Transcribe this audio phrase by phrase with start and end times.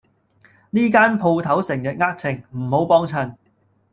[0.71, 3.35] 呢間舖頭成日呃秤，唔好幫襯